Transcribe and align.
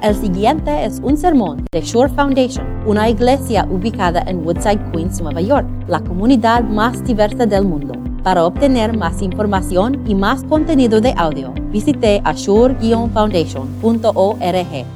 El 0.00 0.14
siguiente 0.14 0.84
es 0.84 1.00
un 1.02 1.16
sermón 1.16 1.64
de 1.72 1.80
Shore 1.80 2.12
Foundation, 2.14 2.64
una 2.86 3.10
iglesia 3.10 3.66
ubicada 3.68 4.22
en 4.28 4.46
Woodside, 4.46 4.92
Queens, 4.92 5.20
Nueva 5.20 5.40
York, 5.40 5.66
la 5.88 5.98
comunidad 5.98 6.62
más 6.62 7.04
diversa 7.04 7.46
del 7.46 7.64
mundo. 7.64 7.94
Para 8.22 8.44
obtener 8.44 8.96
más 8.96 9.20
información 9.22 10.04
y 10.06 10.14
más 10.14 10.44
contenido 10.44 11.00
de 11.00 11.12
audio, 11.16 11.52
visite 11.72 12.22
ashore-foundation.org. 12.24 14.86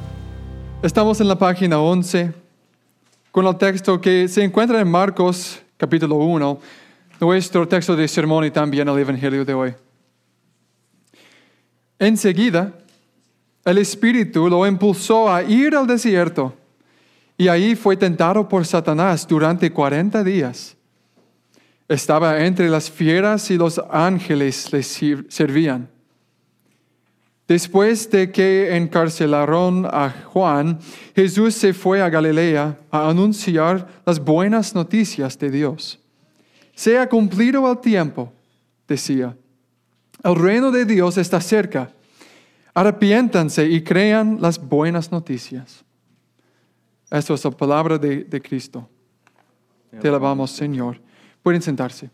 Estamos 0.81 1.19
en 1.19 1.27
la 1.27 1.37
página 1.37 1.81
11 1.81 2.31
con 3.29 3.45
el 3.45 3.57
texto 3.57 3.99
que 3.99 4.29
se 4.29 4.41
encuentra 4.41 4.79
en 4.79 4.89
Marcos 4.89 5.61
capítulo 5.75 6.15
1, 6.15 6.59
nuestro 7.19 7.67
texto 7.67 7.97
de 7.97 8.07
sermón 8.07 8.45
y 8.45 8.51
también 8.51 8.87
el 8.87 8.97
Evangelio 8.97 9.43
de 9.43 9.53
hoy. 9.53 9.75
Enseguida, 11.99 12.71
el 13.65 13.77
Espíritu 13.77 14.49
lo 14.49 14.65
impulsó 14.67 15.31
a 15.31 15.43
ir 15.43 15.75
al 15.75 15.87
desierto 15.87 16.53
y 17.37 17.47
ahí 17.47 17.75
fue 17.75 17.97
tentado 17.97 18.47
por 18.47 18.65
Satanás 18.65 19.27
durante 19.27 19.71
40 19.71 20.23
días. 20.23 20.75
Estaba 21.87 22.45
entre 22.45 22.69
las 22.69 22.89
fieras 22.89 23.49
y 23.51 23.57
los 23.57 23.81
ángeles 23.89 24.71
le 24.71 24.83
servían. 24.83 25.89
Después 27.47 28.09
de 28.09 28.31
que 28.31 28.75
encarcelaron 28.75 29.85
a 29.85 30.09
Juan, 30.09 30.79
Jesús 31.13 31.55
se 31.55 31.73
fue 31.73 32.01
a 32.01 32.09
Galilea 32.09 32.79
a 32.89 33.09
anunciar 33.09 33.87
las 34.05 34.19
buenas 34.19 34.73
noticias 34.73 35.37
de 35.37 35.51
Dios. 35.51 35.99
Se 36.73 36.97
ha 36.97 37.07
cumplido 37.07 37.69
el 37.69 37.79
tiempo, 37.79 38.31
decía. 38.87 39.35
El 40.23 40.35
reino 40.35 40.71
de 40.71 40.85
Dios 40.85 41.17
está 41.17 41.41
cerca. 41.41 41.91
Arrepiéntanse 42.73 43.65
y 43.65 43.83
crean 43.83 44.41
las 44.41 44.59
buenas 44.59 45.11
noticias. 45.11 45.83
Esto 47.11 47.35
es 47.35 47.45
la 47.45 47.51
palabra 47.51 47.97
de, 47.97 48.23
de 48.23 48.41
Cristo. 48.41 48.89
Te 50.01 50.07
alabamos, 50.07 50.49
Señor. 50.51 50.99
Pueden 51.43 51.61
sentarse. 51.61 52.09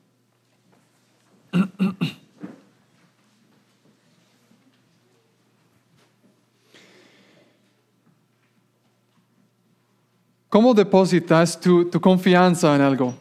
¿Cómo 10.50 10.74
depositas 10.74 11.60
tu, 11.60 11.86
tu, 11.86 12.02
confianza 12.02 12.76
en 12.76 12.82
algo? 12.82 13.16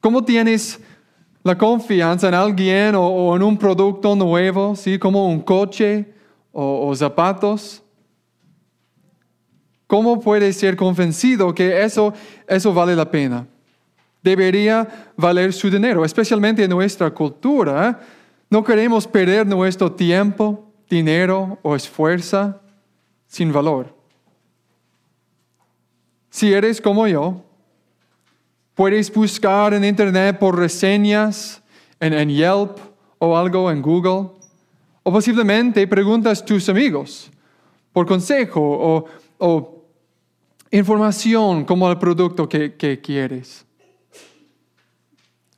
¿Cómo 0.00 0.22
tienes 0.22 0.78
la 1.42 1.56
confianza 1.56 2.28
en 2.28 2.34
alguien 2.34 2.94
o, 2.94 3.34
en 3.34 3.42
un 3.42 3.56
producto 3.56 4.14
nuevo, 4.14 4.76
¿sí? 4.76 4.98
como 4.98 5.28
un 5.28 5.40
coche 5.40 6.12
o, 6.52 6.94
zapatos? 6.94 7.82
¿Cómo 9.86 10.20
puedes 10.20 10.56
ser 10.56 10.76
convencido 10.76 11.54
que 11.54 11.82
eso, 11.82 12.12
eso 12.46 12.72
vale 12.72 12.94
la 12.94 13.10
pena? 13.10 13.46
Debería 14.22 14.86
valer 15.16 15.52
su 15.52 15.70
dinero, 15.70 16.04
especialmente 16.04 16.62
en 16.62 16.70
nuestra 16.70 17.10
cultura. 17.10 18.00
No 18.50 18.62
queremos 18.62 19.06
perder 19.06 19.46
nuestro 19.46 19.90
tiempo, 19.90 20.70
dinero 20.88 21.58
o 21.62 21.74
esfuerzo 21.74 22.60
sin 23.26 23.52
valor. 23.52 23.94
Si 26.28 26.52
eres 26.52 26.80
como 26.80 27.08
yo, 27.08 27.42
puedes 28.80 29.12
buscar 29.12 29.74
en 29.74 29.84
Internet 29.84 30.38
por 30.38 30.56
reseñas, 30.58 31.62
en, 32.00 32.14
en, 32.14 32.30
Yelp 32.30 32.78
o 33.18 33.36
algo 33.36 33.70
en 33.70 33.82
Google, 33.82 34.30
o 35.02 35.12
posiblemente 35.12 35.86
preguntas 35.86 36.40
a 36.40 36.44
tus 36.46 36.66
amigos 36.66 37.30
por 37.92 38.06
consejo 38.06 38.58
o, 38.62 39.04
o 39.36 39.84
información 40.70 41.66
como 41.66 41.90
el 41.90 41.98
producto 41.98 42.48
que, 42.48 42.74
que 42.74 43.02
quieres. 43.02 43.66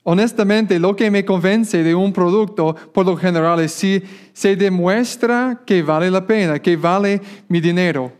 Honestamente, 0.03 0.77
lo 0.77 0.93
que 0.93 1.09
me 1.09 1.23
convence 1.23 1.81
de 1.81 1.95
un 1.95 2.11
producto, 2.11 2.75
por 2.91 3.05
lo 3.05 3.15
general, 3.15 3.61
es 3.61 3.71
si 3.71 4.03
se 4.33 4.57
demuestra 4.57 5.61
que 5.65 5.81
vale 5.81 6.11
la 6.11 6.27
pena, 6.27 6.59
que 6.59 6.75
vale 6.75 7.21
mi 7.47 7.61
dinero. 7.61 8.11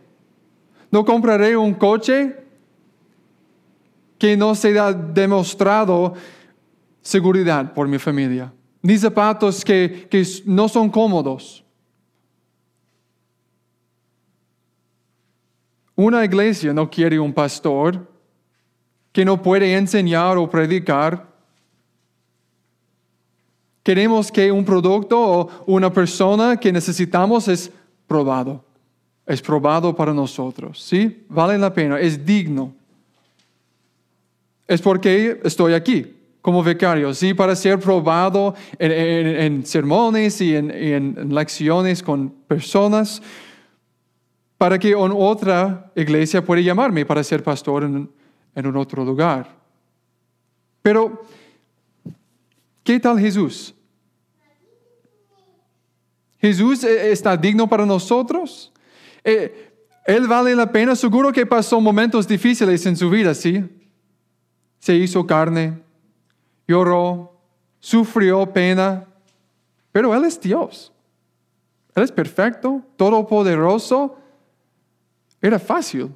No 0.90 1.04
compraré 1.04 1.58
un 1.58 1.74
coche 1.74 2.43
que 4.18 4.36
no 4.36 4.54
se 4.54 4.78
ha 4.78 4.92
demostrado 4.92 6.14
seguridad 7.02 7.72
por 7.72 7.86
mi 7.86 7.98
familia, 7.98 8.52
ni 8.82 8.96
zapatos 8.98 9.64
que, 9.64 10.06
que 10.10 10.24
no 10.46 10.68
son 10.68 10.90
cómodos. 10.90 11.64
Una 15.96 16.24
iglesia 16.24 16.72
no 16.72 16.90
quiere 16.90 17.18
un 17.20 17.32
pastor 17.32 18.10
que 19.12 19.24
no 19.24 19.40
puede 19.40 19.76
enseñar 19.76 20.36
o 20.36 20.50
predicar. 20.50 21.32
Queremos 23.82 24.32
que 24.32 24.50
un 24.50 24.64
producto 24.64 25.20
o 25.20 25.50
una 25.66 25.92
persona 25.92 26.56
que 26.58 26.72
necesitamos 26.72 27.46
es 27.46 27.70
probado. 28.08 28.64
Es 29.24 29.40
probado 29.40 29.94
para 29.94 30.12
nosotros. 30.12 30.82
¿Sí? 30.82 31.24
Vale 31.28 31.56
la 31.58 31.72
pena. 31.72 32.00
Es 32.00 32.24
digno 32.24 32.74
es 34.66 34.80
porque 34.80 35.40
estoy 35.44 35.74
aquí 35.74 36.14
como 36.40 36.62
vicario, 36.62 37.14
sí, 37.14 37.32
para 37.32 37.56
ser 37.56 37.78
probado 37.78 38.54
en, 38.78 39.64
sermones 39.64 40.42
y 40.42 40.54
en, 40.54 41.34
lecciones 41.34 42.02
con 42.02 42.28
personas, 42.28 43.22
para 44.58 44.78
que 44.78 44.90
en 44.90 45.12
otra 45.14 45.90
iglesia 45.96 46.44
pueda 46.44 46.60
llamarme 46.60 47.06
para 47.06 47.24
ser 47.24 47.42
pastor 47.42 47.84
en, 47.84 48.10
en 48.54 48.66
un 48.66 48.76
otro 48.76 49.04
lugar. 49.04 49.56
Pero, 50.82 51.22
¿qué 52.82 53.00
tal 53.00 53.18
Jesús? 53.18 53.74
Jesús 56.38 56.84
eh, 56.84 57.10
está 57.10 57.38
digno 57.38 57.66
para 57.66 57.86
nosotros. 57.86 58.70
Eh, 59.24 59.72
él 60.04 60.28
vale 60.28 60.54
la 60.54 60.70
pena, 60.70 60.94
seguro 60.94 61.32
que 61.32 61.46
pasó 61.46 61.80
momentos 61.80 62.28
difíciles 62.28 62.84
en 62.84 62.98
su 62.98 63.08
vida, 63.08 63.34
¿sí? 63.34 63.64
Se 64.84 64.94
hizo 64.94 65.26
carne, 65.26 65.80
lloró, 66.68 67.40
sufrió 67.80 68.52
pena, 68.52 69.06
pero 69.90 70.14
Él 70.14 70.26
es 70.26 70.38
Dios. 70.38 70.92
Él 71.94 72.02
es 72.02 72.12
perfecto, 72.12 72.82
todopoderoso. 72.94 74.18
Era 75.40 75.58
fácil 75.58 76.14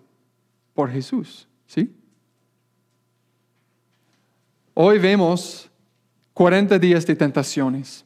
por 0.75 0.91
Jesús, 0.91 1.49
¿sí? 1.67 1.97
Hoy 4.75 4.99
vemos 4.99 5.71
40 6.35 6.79
días 6.79 7.07
de 7.07 7.17
tentaciones. 7.17 8.05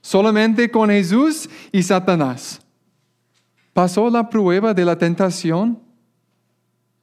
Solamente 0.00 0.70
con 0.70 0.90
Jesús 0.90 1.50
y 1.72 1.82
Satanás. 1.82 2.60
¿Pasó 3.72 4.08
la 4.10 4.30
prueba 4.30 4.72
de 4.72 4.84
la 4.84 4.96
tentación? 4.96 5.82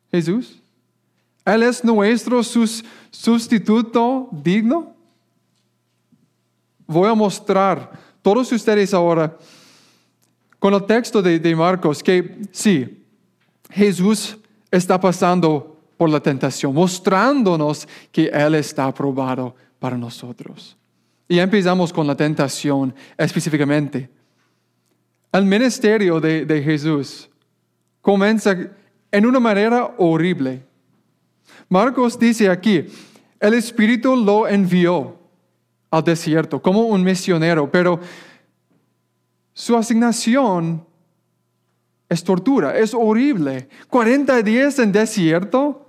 Jesús. 0.09 0.62
Él 1.45 1.63
es 1.63 1.83
nuestro 1.83 2.41
sustituto 2.43 4.29
digno. 4.31 4.95
Voy 6.87 7.09
a 7.09 7.13
mostrar 7.13 7.91
todos 8.21 8.51
ustedes 8.51 8.93
ahora 8.93 9.37
con 10.59 10.73
el 10.73 10.85
texto 10.85 11.21
de, 11.21 11.55
Marcos 11.55 12.01
que 12.01 12.37
sí, 12.51 13.05
Jesús 13.69 14.37
está 14.71 14.97
pasando 14.97 15.77
por 15.97 16.09
la 16.09 16.21
tentación, 16.21 16.73
mostrándonos 16.73 17.87
que 18.11 18.27
Él 18.27 18.55
está 18.55 18.85
aprobado 18.85 19.53
para 19.79 19.97
nosotros. 19.97 20.77
Y 21.27 21.39
empezamos 21.39 21.91
con 21.91 22.07
la 22.07 22.15
tentación 22.15 22.95
específicamente. 23.17 24.09
El 25.33 25.45
ministerio 25.45 26.21
de, 26.21 26.45
de 26.45 26.61
Jesús 26.61 27.29
comienza 28.01 28.55
en 29.11 29.25
una 29.25 29.39
manera 29.41 29.95
horrible. 29.97 30.63
Marcos 31.69 32.17
dice 32.17 32.49
aquí, 32.49 32.85
el 33.39 33.53
Espíritu 33.53 34.15
lo 34.15 34.47
envió 34.47 35.17
al 35.89 36.03
desierto 36.03 36.61
como 36.61 36.81
un 36.81 37.03
misionero, 37.03 37.69
pero 37.69 37.99
su 39.53 39.75
asignación 39.75 40.85
es 42.09 42.23
tortura, 42.23 42.77
es 42.77 42.93
horrible. 42.93 43.69
40 43.89 44.41
días 44.41 44.79
en 44.79 44.91
desierto, 44.91 45.87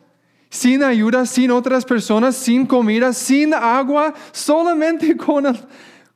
sin 0.51 0.83
ayuda, 0.83 1.27
sin 1.27 1.51
otras 1.51 1.85
personas, 1.85 2.37
sin 2.37 2.67
comida, 2.67 3.13
sin 3.13 3.55
agua, 3.55 4.15
solamente 4.33 5.17
con, 5.17 5.45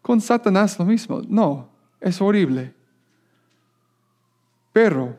con 0.02 0.20
Satanás 0.20 0.78
lo 0.78 0.84
mismo. 0.84 1.22
No, 1.28 1.70
es 2.00 2.20
horrible. 2.20 2.74
Pero 4.72 5.16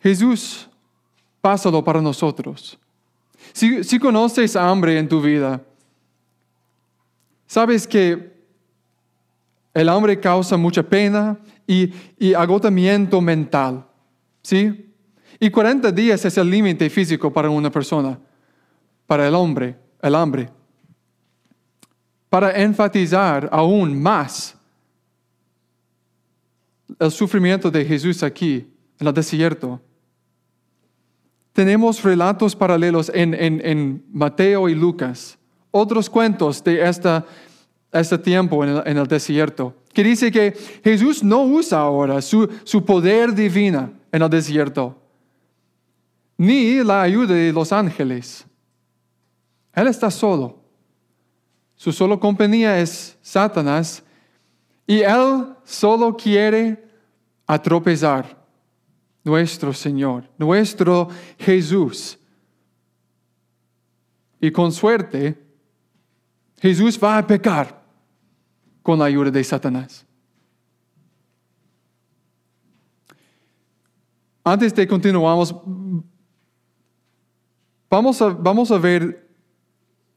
Jesús, 0.00 0.68
pásalo 1.40 1.82
para 1.82 2.00
nosotros. 2.00 2.78
Si, 3.52 3.98
conoces 3.98 4.56
hambre 4.56 4.98
en 4.98 5.08
tu 5.08 5.20
vida, 5.20 5.62
sabes 7.46 7.86
que 7.86 8.36
El 9.74 9.88
hambre 9.88 10.18
causa 10.18 10.56
mucha 10.56 10.82
pena 10.82 11.38
y, 11.64 11.92
y 12.18 12.34
agotamiento 12.34 13.20
mental. 13.20 13.86
¿Sí? 14.42 14.92
Y 15.38 15.50
40 15.50 15.92
días 15.92 16.24
es 16.24 16.36
el 16.36 16.50
límite 16.50 16.90
físico 16.90 17.32
para 17.32 17.48
una 17.48 17.70
persona, 17.70 18.18
para 19.06 19.28
el 19.28 19.34
hombre, 19.34 19.76
el 20.02 20.14
hambre. 20.16 20.50
Para 22.28 22.60
enfatizar 22.60 23.48
aún 23.52 24.00
más 24.02 24.56
el 26.98 27.10
sufrimiento 27.12 27.70
de 27.70 27.84
Jesús 27.84 28.22
aquí, 28.22 28.66
en 28.98 29.06
el 29.06 29.14
desierto, 29.14 29.80
tenemos 31.58 32.04
relatos 32.04 32.54
paralelos 32.54 33.10
en, 33.12 34.04
Mateo 34.12 34.68
y 34.68 34.76
Lucas, 34.76 35.36
otros 35.72 36.08
cuentos 36.08 36.62
de 36.62 36.88
este 37.90 38.18
tiempo 38.18 38.64
en 38.64 38.96
el, 38.96 39.08
desierto, 39.08 39.74
que 39.92 40.04
dice 40.04 40.30
que 40.30 40.56
Jesús 40.84 41.24
no 41.24 41.42
usa 41.42 41.80
ahora 41.80 42.22
su, 42.22 42.48
poder 42.86 43.34
divino 43.34 43.90
en 44.12 44.22
el 44.22 44.30
desierto, 44.30 45.02
ni 46.36 46.76
la 46.84 47.02
ayuda 47.02 47.34
de 47.34 47.52
los 47.52 47.72
ángeles. 47.72 48.46
Él 49.74 49.88
está 49.88 50.12
solo. 50.12 50.60
Su 51.74 51.90
solo 51.90 52.20
compañía 52.20 52.78
es 52.78 53.18
Satanás 53.20 54.00
y 54.86 55.00
él 55.00 55.56
solo 55.64 56.16
quiere 56.16 56.84
atropezar 57.48 58.37
nuestro 59.24 59.72
Señor, 59.72 60.24
nuestro 60.38 61.08
Jesús. 61.38 62.18
Y 64.40 64.50
con 64.50 64.72
suerte, 64.72 65.36
Jesús 66.60 66.98
va 67.02 67.18
a 67.18 67.26
pecar 67.26 67.82
con 68.82 68.98
la 68.98 69.06
ayuda 69.06 69.30
de 69.30 69.44
Satanás. 69.44 70.06
Antes 74.44 74.74
de 74.74 74.88
continuamos, 74.88 75.54
vamos 77.90 78.22
a, 78.22 78.28
vamos 78.28 78.70
a 78.70 78.78
ver 78.78 79.28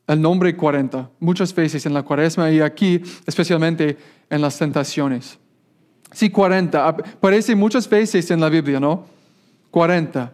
el 0.07 0.21
nombre 0.21 0.55
40 0.55 1.11
muchas 1.19 1.53
veces 1.53 1.85
en 1.85 1.93
la 1.93 2.03
cuaresma 2.03 2.49
y 2.49 2.61
aquí 2.61 3.01
especialmente 3.25 3.97
en 4.29 4.41
las 4.41 4.57
tentaciones. 4.57 5.40
Sí, 6.13 6.29
40. 6.29 6.87
Aparece 6.87 7.55
muchas 7.55 7.89
veces 7.89 8.29
en 8.31 8.39
la 8.39 8.49
Biblia, 8.49 8.79
¿no? 8.79 9.05
40. 9.71 10.31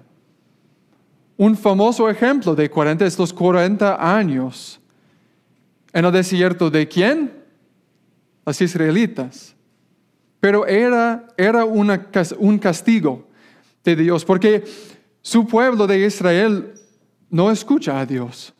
Un 1.37 1.55
famoso 1.55 2.09
ejemplo 2.09 2.55
de 2.55 2.69
40 2.69 3.05
es 3.05 3.17
los 3.19 3.31
40 3.31 4.17
años 4.17 4.79
en 5.93 6.05
el 6.05 6.11
desierto 6.11 6.69
de 6.69 6.87
quién? 6.87 7.31
Los 8.45 8.59
israelitas. 8.59 9.55
Pero 10.39 10.65
era, 10.65 11.27
era 11.37 11.63
un 11.65 12.59
castigo 12.59 13.27
de 13.83 13.95
Dios, 13.95 14.25
porque 14.25 14.63
su 15.21 15.45
pueblo 15.45 15.85
de 15.85 16.05
Israel 16.05 16.73
no 17.29 17.51
escucha 17.51 17.99
a 17.99 18.05
Dios. 18.05 18.53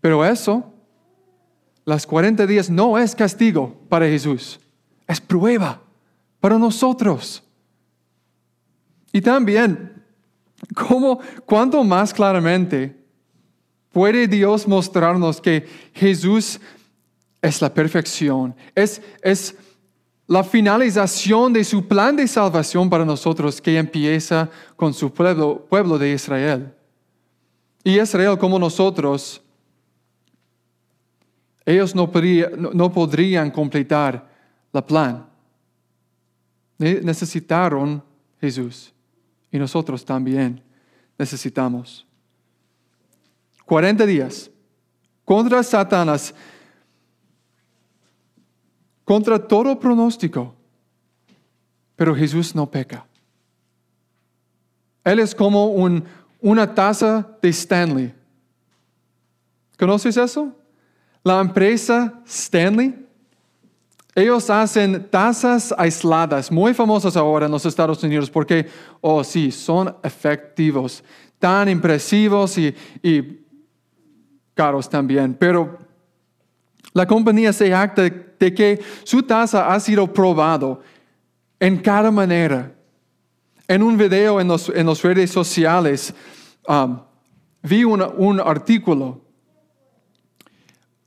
Pero 0.00 0.24
eso, 0.24 0.72
las 1.84 2.06
40 2.06 2.46
días 2.46 2.70
no 2.70 2.96
es 2.98 3.14
castigo 3.14 3.74
para 3.88 4.06
Jesús 4.06 4.60
es 5.06 5.20
prueba 5.20 5.80
para 6.40 6.58
nosotros. 6.58 7.42
Y 9.12 9.20
también, 9.20 10.02
¿cómo, 10.74 11.20
cuánto 11.46 11.84
más 11.84 12.12
claramente 12.12 12.96
puede 13.92 14.26
Dios 14.26 14.66
mostrarnos 14.66 15.40
que 15.40 15.66
Jesús 15.94 16.60
es 17.40 17.60
la 17.60 17.72
perfección, 17.72 18.54
es, 18.74 19.00
es 19.22 19.54
la 20.26 20.42
finalización 20.42 21.52
de 21.52 21.62
su 21.62 21.86
plan 21.86 22.16
de 22.16 22.26
salvación 22.26 22.88
para 22.88 23.04
nosotros 23.04 23.60
que 23.60 23.76
empieza 23.78 24.50
con 24.74 24.92
su 24.94 25.12
pueblo, 25.12 25.66
pueblo 25.68 25.98
de 25.98 26.12
Israel. 26.12 26.74
Y 27.84 28.00
Israel 28.00 28.38
como 28.38 28.58
nosotros, 28.58 29.42
ellos 31.66 31.94
no, 31.94 32.10
no 32.72 32.92
podrían 32.92 33.50
completar 33.50 34.33
plan. 34.82 35.26
Necesitaron 36.78 38.02
Jesús 38.40 38.92
y 39.50 39.58
nosotros 39.58 40.04
también 40.04 40.62
necesitamos. 41.18 42.06
40 43.64 44.04
días 44.04 44.50
contra 45.24 45.62
Satanás, 45.62 46.34
contra 49.04 49.38
todo 49.38 49.78
pronóstico, 49.78 50.54
pero 51.96 52.14
Jesús 52.14 52.54
no 52.54 52.70
peca. 52.70 53.06
Él 55.04 55.20
es 55.20 55.34
como 55.34 55.72
una 56.40 56.74
taza 56.74 57.26
de 57.40 57.48
Stanley. 57.50 58.14
¿Conoces 59.78 60.16
eso? 60.16 60.54
La 61.22 61.40
empresa 61.40 62.20
Stanley 62.26 63.03
ellos 64.14 64.48
hacen 64.48 65.08
tazas 65.10 65.74
aisladas, 65.76 66.50
muy 66.52 66.72
famosas 66.72 67.16
ahora 67.16 67.46
en 67.46 67.52
los 67.52 67.66
Estados 67.66 68.02
Unidos, 68.04 68.30
porque, 68.30 68.68
oh 69.00 69.24
sí, 69.24 69.50
son 69.50 69.96
efectivos, 70.04 71.02
tan 71.38 71.68
impresivos 71.68 72.56
y, 72.56 72.74
caros 74.54 74.88
también. 74.88 75.34
Pero 75.34 75.78
la 76.92 77.06
compañía 77.06 77.52
se 77.52 77.74
acta 77.74 78.02
de 78.02 78.54
que 78.54 78.80
su 79.02 79.20
taza 79.24 79.74
ha 79.74 79.80
sido 79.80 80.12
probado 80.12 80.80
en 81.58 81.78
cada 81.78 82.12
manera. 82.12 82.72
En 83.66 83.82
un 83.82 83.96
video 83.96 84.40
en 84.40 84.46
las 84.86 85.02
redes 85.02 85.32
sociales 85.32 86.14
um, 86.68 87.00
vi 87.62 87.82
un 87.82 88.40
artículo. 88.40 89.20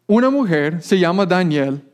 Una 0.08 0.30
mujer 0.30 0.82
se 0.82 1.00
llama 1.00 1.26
Daniel 1.26 1.87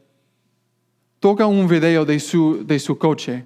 toca 1.23 1.47
un 1.47 1.69
video 1.69 2.03
de 2.03 2.19
su, 2.19 2.65
de 2.67 2.77
su 2.77 2.97
coche. 2.97 3.45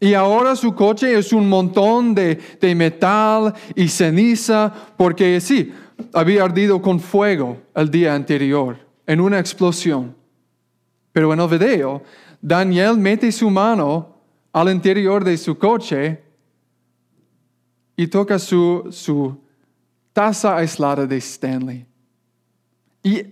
Y 0.00 0.14
ahora 0.14 0.56
su 0.56 0.74
coche 0.74 1.18
es 1.18 1.34
un 1.34 1.46
montón 1.46 2.14
de, 2.14 2.36
de, 2.58 2.74
metal 2.74 3.52
y 3.76 3.88
ceniza 3.88 4.72
porque 4.96 5.38
sí, 5.38 5.70
había 6.14 6.44
ardido 6.44 6.80
con 6.80 6.98
fuego 6.98 7.60
el 7.74 7.90
día 7.90 8.14
anterior 8.14 8.78
en 9.06 9.20
una 9.20 9.38
explosión. 9.38 10.16
Pero 11.12 11.30
en 11.34 11.40
el 11.40 11.48
video, 11.48 12.02
Daniel 12.40 12.96
mete 12.96 13.30
su 13.32 13.50
mano 13.50 14.16
al 14.50 14.70
interior 14.70 15.22
de 15.22 15.36
su 15.36 15.58
coche 15.58 16.22
y 17.98 18.06
toca 18.06 18.38
su, 18.38 18.88
su 18.90 19.38
taza 20.14 20.56
aislada 20.56 21.04
de 21.04 21.18
Stanley. 21.18 21.86
Y 23.02 23.26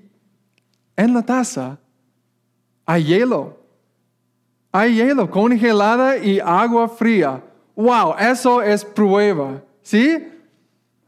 en 0.94 1.14
la 1.14 1.22
taza 1.22 1.78
hay 2.84 3.04
hielo 3.04 3.61
hay 4.72 4.96
hielo 4.96 5.30
congelada 5.30 6.16
y 6.16 6.40
agua 6.40 6.88
fría. 6.88 7.42
Wow, 7.76 8.14
eso 8.18 8.62
es 8.62 8.84
prueba. 8.84 9.62
¿Sí? 9.82 10.28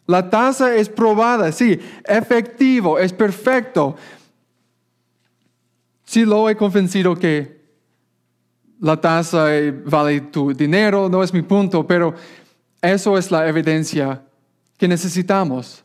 La 0.06 0.28
taza 0.28 0.74
es 0.74 0.88
probada, 0.88 1.50
sí, 1.50 1.80
efectivo, 2.04 2.98
es 2.98 3.12
perfecto. 3.12 3.96
Sí 6.04 6.26
lo 6.26 6.48
he 6.50 6.56
convencido 6.56 7.16
que 7.16 7.64
la 8.80 9.00
taza 9.00 9.46
vale 9.86 10.20
tu 10.20 10.52
dinero, 10.52 11.08
no 11.08 11.22
es 11.22 11.32
mi 11.32 11.40
punto, 11.40 11.86
pero 11.86 12.14
eso 12.82 13.16
es 13.16 13.30
la 13.30 13.48
evidencia 13.48 14.22
que 14.76 14.86
necesitamos. 14.86 15.83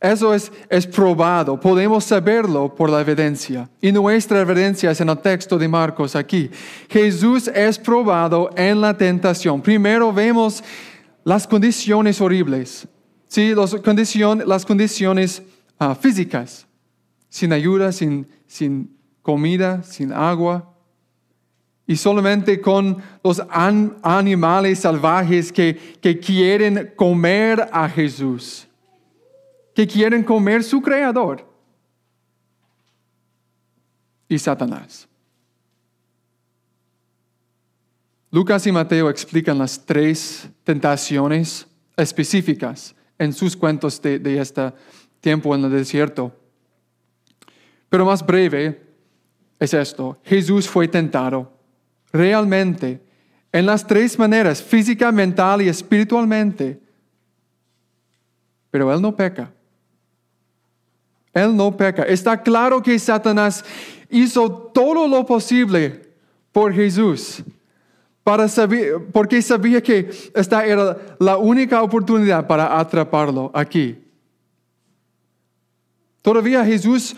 Eso 0.00 0.34
es, 0.34 0.52
es 0.68 0.86
probado, 0.86 1.58
podemos 1.58 2.04
saberlo 2.04 2.74
por 2.74 2.90
la 2.90 3.00
evidencia. 3.00 3.70
Y 3.80 3.90
nuestra 3.92 4.40
evidencia 4.40 4.90
es 4.90 5.00
en 5.00 5.08
el 5.08 5.18
texto 5.18 5.56
de 5.56 5.68
Marcos 5.68 6.14
aquí. 6.14 6.50
Jesús 6.88 7.48
es 7.48 7.78
probado 7.78 8.50
en 8.56 8.80
la 8.80 8.96
tentación. 8.96 9.62
Primero 9.62 10.12
vemos 10.12 10.62
las 11.24 11.46
condiciones 11.46 12.20
horribles, 12.20 12.86
¿sí? 13.28 13.54
las, 13.54 13.74
las 14.46 14.66
condiciones 14.66 15.42
ah, 15.78 15.94
físicas, 15.94 16.66
sin 17.28 17.52
ayuda, 17.52 17.90
sin, 17.90 18.28
sin 18.46 18.94
comida, 19.22 19.82
sin 19.82 20.12
agua 20.12 20.70
y 21.86 21.96
solamente 21.96 22.60
con 22.60 22.98
los 23.22 23.42
animales 23.50 24.80
salvajes 24.80 25.52
que, 25.52 25.76
que, 26.00 26.18
quieren 26.18 26.92
comer 26.96 27.68
a 27.72 27.88
Jesús 27.88 28.66
que 29.74 29.86
quieren 29.86 30.22
comer 30.22 30.62
su 30.62 30.80
creador 30.80 31.46
y 34.28 34.38
Satanás. 34.38 35.08
Lucas 38.30 38.66
y 38.66 38.72
Mateo 38.72 39.10
explican 39.10 39.58
las 39.58 39.84
tres 39.84 40.48
tentaciones 40.64 41.66
específicas 41.96 42.94
en 43.18 43.32
sus 43.32 43.56
cuentos 43.56 44.02
de, 44.02 44.38
este 44.40 44.72
tiempo 45.20 45.54
en 45.54 45.64
el 45.64 45.70
desierto. 45.70 46.36
Pero 47.88 48.04
más 48.04 48.26
breve, 48.26 48.82
es 49.60 49.72
esto. 49.72 50.18
Jesús 50.24 50.68
fue 50.68 50.88
tentado 50.88 51.52
realmente 52.12 53.00
en 53.52 53.66
las 53.66 53.86
tres 53.86 54.18
maneras, 54.18 54.60
física, 54.60 55.12
mental 55.12 55.62
y 55.62 55.68
espiritualmente. 55.68 56.80
Pero 58.70 58.92
Él 58.92 59.00
no 59.00 59.14
peca. 59.14 59.52
Él 61.34 61.54
no 61.56 61.76
peca. 61.76 62.04
Está 62.04 62.40
claro 62.40 62.80
que 62.80 62.98
Satanás 62.98 63.64
hizo 64.08 64.50
todo 64.50 65.08
lo 65.08 65.26
posible 65.26 66.02
por 66.52 66.72
Jesús, 66.72 67.42
para 68.22 68.48
saber, 68.48 69.08
porque 69.12 69.42
sabía 69.42 69.82
que 69.82 70.08
esta 70.34 70.64
era 70.64 70.96
la 71.18 71.36
única 71.36 71.82
oportunidad 71.82 72.46
para 72.46 72.78
atraparlo 72.78 73.50
aquí. 73.52 73.98
Todavía 76.22 76.64
Jesús 76.64 77.14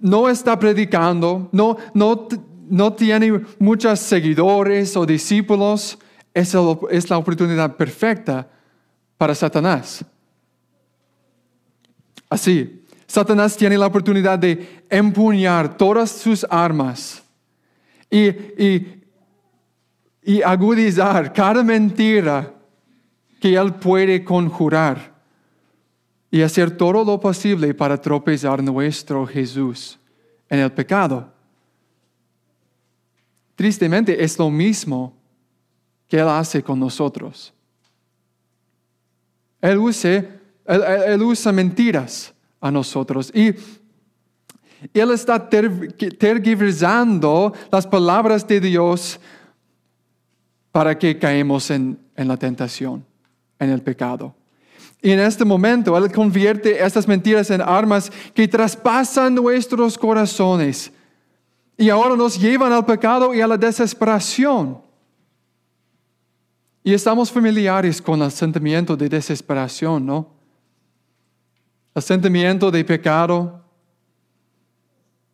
no 0.00 0.28
está 0.28 0.58
predicando, 0.58 1.48
no, 1.52 1.76
no, 1.94 2.28
no 2.68 2.92
tiene 2.92 3.40
muchos 3.58 4.00
seguidores 4.00 4.96
o 4.96 5.06
discípulos. 5.06 5.96
Esa 6.34 6.58
es 6.90 7.08
la 7.08 7.18
oportunidad 7.18 7.76
perfecta 7.76 8.48
para 9.16 9.34
Satanás. 9.34 10.04
Así, 12.28 12.81
Satanás 13.12 13.58
tiene 13.58 13.76
la 13.76 13.88
oportunidad 13.88 14.38
de 14.38 14.86
empuñar 14.88 15.76
todas 15.76 16.10
sus 16.10 16.46
armas 16.48 17.22
y, 18.08 18.28
y, 18.28 19.02
y 20.22 20.40
agudizar 20.40 21.30
cada 21.30 21.62
mentira 21.62 22.54
que 23.38 23.54
él 23.54 23.74
puede 23.74 24.24
conjurar 24.24 25.12
y 26.30 26.40
hacer 26.40 26.74
todo 26.74 27.04
lo 27.04 27.20
posible 27.20 27.74
para 27.74 28.00
tropezar 28.00 28.62
nuestro 28.62 29.26
Jesús 29.26 29.98
en 30.48 30.60
el 30.60 30.72
pecado. 30.72 31.30
Tristemente 33.54 34.24
es 34.24 34.38
lo 34.38 34.48
mismo 34.48 35.14
que 36.08 36.18
Él 36.18 36.28
hace 36.30 36.62
con 36.62 36.80
nosotros. 36.80 37.52
Él 39.60 39.76
usa, 39.76 40.24
él, 40.64 41.22
usa 41.22 41.52
mentiras 41.52 42.31
a 42.62 42.70
nosotros 42.70 43.30
y 43.34 43.54
Él 44.94 45.10
está 45.10 45.48
tergiversando 45.48 47.52
las 47.70 47.86
palabras 47.86 48.46
de 48.46 48.60
Dios 48.60 49.20
para 50.70 50.98
que 50.98 51.18
caemos 51.18 51.70
en 51.70 51.98
la 52.16 52.38
tentación, 52.38 53.04
en 53.58 53.68
el 53.68 53.82
pecado. 53.82 54.34
Y 55.02 55.10
en 55.10 55.18
este 55.18 55.44
momento 55.44 55.98
Él 55.98 56.12
convierte 56.12 56.82
estas 56.82 57.08
mentiras 57.08 57.50
en 57.50 57.60
armas 57.60 58.10
que 58.32 58.46
traspasan 58.46 59.34
nuestros 59.34 59.98
corazones 59.98 60.92
y 61.76 61.90
ahora 61.90 62.16
nos 62.16 62.38
llevan 62.38 62.72
al 62.72 62.86
pecado 62.86 63.34
y 63.34 63.40
a 63.40 63.48
la 63.48 63.56
desesperación. 63.56 64.80
Y 66.84 66.94
estamos 66.94 67.32
familiares 67.32 68.00
con 68.00 68.22
el 68.22 68.30
sentimiento 68.30 68.96
de 68.96 69.08
desesperación, 69.08 70.06
¿no? 70.06 70.31
El 71.94 72.02
sentimiento 72.02 72.70
de 72.70 72.84
pecado, 72.84 73.62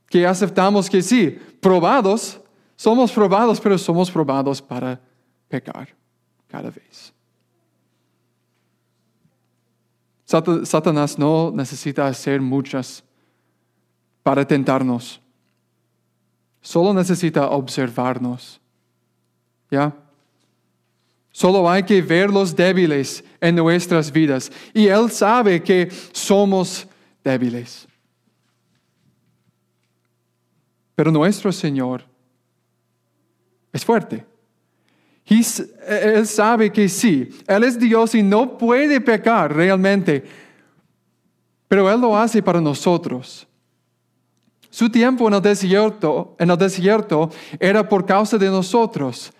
que 0.08 0.26
aceptamos 0.26 0.88
que 0.88 1.02
sí, 1.02 1.38
probados, 1.60 2.40
somos 2.76 3.12
probados, 3.12 3.60
pero 3.60 3.76
somos 3.78 4.10
probados 4.10 4.60
para 4.62 5.00
pecar 5.48 5.88
cada 6.48 6.70
vez. 6.70 7.12
Satanás 10.24 11.18
no 11.18 11.50
necesita 11.54 12.06
hacer 12.06 12.40
muchas 12.40 13.02
para 14.22 14.46
tentarnos. 14.46 15.22
Solo 16.60 16.92
necesita 16.92 17.48
observarnos. 17.48 18.60
¿Ya? 19.70 19.94
Solo 21.30 21.70
hay 21.70 21.82
que 21.82 22.02
ver 22.02 22.30
los 22.30 22.54
débiles 22.54 23.23
en 23.40 23.56
nuestras 23.56 24.11
vidas. 24.11 24.50
Y 24.75 24.87
Él 24.87 25.11
sabe 25.11 25.62
que 25.62 25.90
somos 26.12 26.87
débiles. 27.23 27.87
Pero 30.94 31.12
nuestro 31.12 31.52
Señor 31.52 32.04
es 33.73 33.85
fuerte. 33.85 34.26
Él 35.87 36.26
sabe 36.26 36.73
que 36.73 36.88
sí, 36.88 37.28
Él 37.47 37.64
es 37.64 37.78
Dios 37.78 38.14
y 38.14 38.23
no 38.23 38.56
puede 38.56 39.00
pecar 39.00 39.54
realmente, 39.54 40.25
pero 41.68 41.90
Él 41.90 42.00
lo 42.00 42.16
hace 42.16 42.42
para 42.42 42.61
nosotros. 42.61 43.47
Su 44.70 44.88
tiempo 44.90 45.28
en 45.28 45.35
el 45.35 45.42
desierto, 45.42 46.35
en 46.38 46.50
el 46.50 46.56
desierto 46.56 47.30
era 47.58 47.87
por 47.87 48.06
causa 48.06 48.38
de 48.38 48.49
nosotros, 48.49 49.32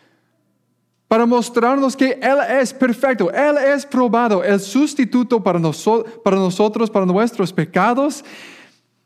para 1.09 1.25
mostrarnos 1.25 1.97
que 1.97 2.19
Él 2.21 2.39
es 2.61 2.73
perfecto, 2.75 3.33
Él 3.33 3.57
es 3.57 3.87
probado, 3.87 4.45
el 4.45 4.61
sustituto 4.61 5.43
para, 5.43 5.59
nosotros, 5.59 6.91
para 6.91 7.07
nuestros 7.07 7.51
pecados. 7.51 8.23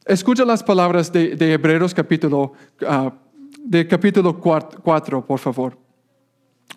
Escucha 0.04 0.44
las 0.44 0.64
palabras 0.64 1.12
de, 1.12 1.37
Hebreos 1.52 1.94
capítulo, 1.94 2.54
ah, 2.87 3.12
de 3.56 3.87
capítulo 3.87 4.37
4, 4.37 5.25
por 5.25 5.38
favor. 5.38 5.78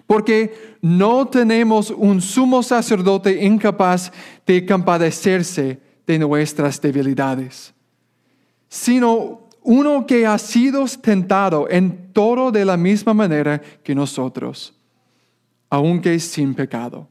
Porque 0.06 0.78
no 0.82 1.28
tenemos 1.28 1.90
un 1.90 2.22
sumo 2.22 2.62
sacerdote 2.62 3.44
incapaz 3.44 4.12
de 4.46 4.64
compadecerse 4.64 5.80
de 6.06 6.20
nuestras 6.20 6.80
debilidades, 6.80 7.74
sino 8.70 9.50
uno 9.64 10.06
que 10.06 10.28
ha 10.28 10.38
sido 10.38 10.86
tentado 11.02 11.68
en 11.68 12.14
todo 12.14 12.52
de 12.52 12.64
la 12.64 12.78
misma 12.78 13.16
manera 13.16 13.60
que 13.84 13.96
nosotros, 13.96 14.75
aunque 15.76 16.20
sin 16.20 16.54
pecado. 16.54 17.08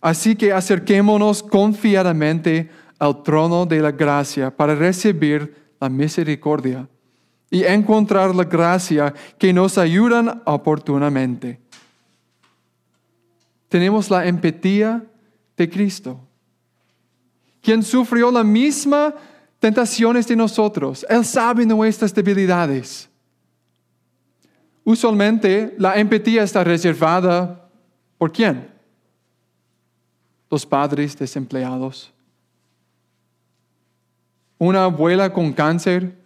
Así 0.00 0.36
que 0.36 0.52
acerquémonos 0.52 1.42
confiadamente 1.42 2.70
al 2.98 3.22
trono 3.22 3.66
de 3.66 3.80
la 3.80 3.90
gracia 3.90 4.54
para 4.54 4.74
recibir 4.74 5.54
la 5.80 5.88
misericordia 5.88 6.88
y 7.50 7.64
encontrar 7.64 8.34
la 8.34 8.44
gracia 8.44 9.12
que 9.38 9.52
nos 9.52 9.78
ayudan 9.78 10.42
oportunamente 10.44 11.64
tenemos 13.74 14.08
la 14.08 14.24
empatía 14.24 15.04
de 15.56 15.68
Cristo, 15.68 16.20
quien 17.60 17.82
sufrió 17.82 18.30
la 18.30 18.44
misma 18.44 19.12
tentaciones 19.58 20.28
de 20.28 20.36
nosotros. 20.36 21.04
Él 21.08 21.24
sabe 21.24 21.66
nuestras 21.66 22.14
debilidades. 22.14 23.10
Usualmente 24.84 25.74
la 25.76 25.96
empatía 25.96 26.44
está 26.44 26.62
reservada 26.62 27.63
por 28.24 28.32
quién? 28.32 28.70
Los 30.50 30.64
padres 30.64 31.14
desempleados. 31.14 32.10
Una 34.56 34.84
abuela 34.84 35.30
con 35.30 35.52
cáncer. 35.52 36.16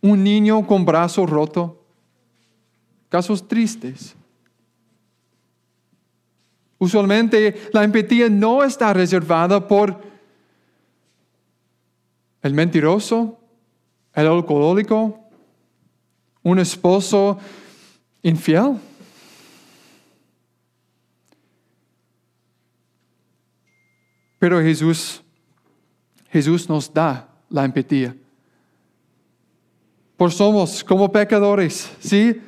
Un 0.00 0.24
niño 0.24 0.66
con 0.66 0.86
brazo 0.86 1.26
roto. 1.26 1.84
Casos 3.10 3.46
tristes. 3.46 4.16
Usualmente 6.78 7.68
la 7.74 7.84
empatía 7.84 8.30
no 8.30 8.64
está 8.64 8.94
reservada 8.94 9.68
por 9.68 10.00
el 12.40 12.54
mentiroso, 12.54 13.38
el 14.14 14.28
alcohólico, 14.28 15.20
un 16.42 16.58
esposo 16.58 17.38
infiel. 18.22 18.80
Pero 24.38 24.60
Jesús, 24.60 25.22
Jesús 26.30 26.68
nos 26.68 26.92
da 26.92 27.28
la 27.48 27.64
empatía. 27.64 28.14
Por 30.16 30.32
somos 30.32 30.82
como 30.82 31.10
pecadores, 31.10 31.90
¿sí? 32.00 32.40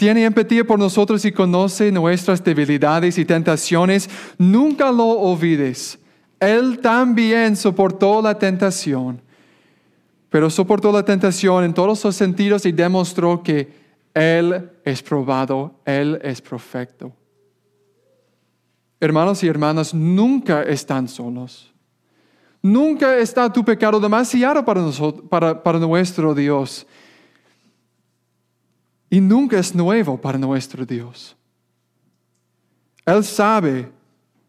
tiene 0.00 0.24
empatía 0.24 0.64
por 0.64 0.78
nosotros 0.78 1.22
y 1.26 1.30
conoce 1.30 1.92
nuestras 1.92 2.42
debilidades 2.42 3.18
y 3.18 3.26
tentaciones, 3.26 4.08
nunca 4.38 4.90
lo 4.90 5.04
olvides. 5.08 5.98
Él 6.40 6.78
también 6.78 7.54
soportó 7.54 8.22
la 8.22 8.38
tentación, 8.38 9.20
pero 10.30 10.48
soportó 10.48 10.90
la 10.90 11.04
tentación 11.04 11.64
en 11.64 11.74
todos 11.74 12.02
los 12.02 12.16
sentidos 12.16 12.64
y 12.64 12.72
demostró 12.72 13.42
que 13.42 13.68
Él 14.14 14.70
es 14.86 15.02
probado, 15.02 15.74
Él 15.84 16.18
es 16.22 16.40
perfecto. 16.40 17.12
Hermanos 19.00 19.42
y 19.42 19.48
hermanas, 19.48 19.94
nunca 19.94 20.62
están 20.62 21.08
solos. 21.08 21.72
Nunca 22.62 23.16
está 23.16 23.50
tu 23.50 23.64
pecado 23.64 23.98
demasiado 23.98 24.62
para, 25.28 25.62
para 25.62 25.78
nuestro 25.78 26.34
Dios 26.34 26.86
y 29.08 29.20
nunca 29.20 29.58
es 29.58 29.74
nuevo 29.74 30.20
para 30.20 30.36
nuestro 30.36 30.84
Dios. 30.84 31.36
Él 33.06 33.24
sabe 33.24 33.90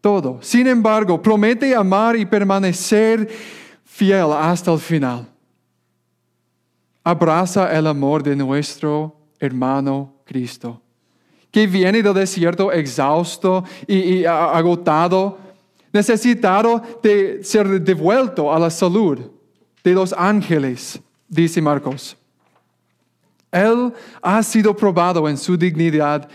todo. 0.02 0.38
Sin 0.42 0.66
embargo, 0.66 1.20
promete 1.22 1.74
amar 1.74 2.16
y 2.16 2.26
permanecer 2.26 3.28
fiel 3.84 4.32
hasta 4.32 4.72
el 4.72 4.78
final. 4.78 5.28
abraza 7.04 7.72
el 7.76 7.86
amor 7.86 8.22
de 8.22 8.36
nuestro 8.36 9.16
hermano 9.40 10.14
Cristo, 10.24 10.80
que 11.52 11.66
viene 11.66 12.02
del 12.02 12.14
desierto 12.14 12.72
exhausto 12.72 13.62
y, 13.86 14.24
agotado, 14.24 15.38
necesitado 15.92 16.82
de 17.02 17.44
ser 17.44 17.80
devuelto 17.82 18.52
a 18.52 18.58
la 18.58 18.70
salud 18.70 19.20
de 19.84 19.92
los 19.92 20.14
ángeles, 20.14 20.98
dice 21.28 21.60
Marcos. 21.60 22.16
Él 23.50 23.92
ha 24.22 24.42
sido 24.42 24.74
probado 24.74 25.28
en 25.28 25.36
su 25.36 25.54
dignidad 25.58 26.26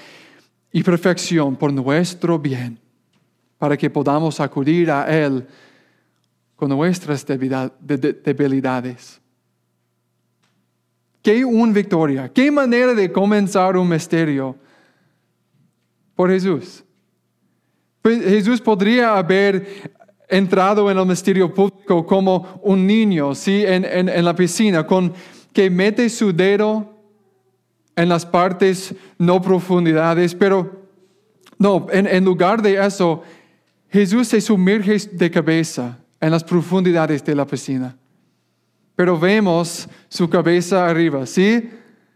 y 0.71 0.83
perfección 0.83 1.55
por 1.55 1.73
nuestro 1.73 2.37
bien, 2.37 2.79
para 3.57 3.75
que 3.75 3.89
podamos 3.89 4.39
acudir 4.39 4.91
a 4.91 5.07
Él 5.07 5.47
con 6.55 6.69
nuestras 6.69 7.25
debilidades. 7.25 9.19
Qué 11.23 11.43
una 11.43 11.73
victoria, 11.73 12.31
qué 12.31 12.51
manera 12.51 12.93
de 12.93 13.11
comenzar 13.11 13.75
un 13.75 13.89
misterio 13.89 14.55
por 16.17 16.31
Jesús. 16.31 16.83
Pues 18.01 18.23
Jesús 18.23 18.59
podría 18.59 19.17
haber 19.17 19.93
entrado 20.27 20.89
en 20.91 20.97
el 20.97 21.05
misterio 21.05 21.53
público 21.53 22.05
como 22.05 22.59
un 22.63 22.85
niño, 22.85 23.35
¿sí? 23.35 23.63
En, 23.65 23.85
en, 23.85 24.25
la 24.25 24.35
piscina, 24.35 24.85
con 24.85 25.13
que 25.53 25.69
mete 25.69 26.09
su 26.09 26.33
dedo 26.33 26.91
en 27.95 28.09
las 28.09 28.25
partes 28.25 28.95
no 29.19 29.41
profundidades, 29.41 30.33
pero 30.33 30.87
no, 31.59 31.87
en, 31.91 32.07
en 32.07 32.25
lugar 32.25 32.61
de 32.61 32.83
eso, 32.83 33.21
Jesús 33.89 34.27
se 34.27 34.41
sumerge 34.41 34.97
de 35.11 35.29
cabeza 35.31 35.99
en 36.19 36.31
las 36.31 36.43
profundidades 36.43 37.23
de 37.23 37.35
la 37.35 37.45
piscina. 37.45 37.95
Pero 38.95 39.19
vemos 39.19 39.87
su 40.09 40.27
cabeza 40.27 40.87
arriba, 40.87 41.27
¿sí? 41.27 41.69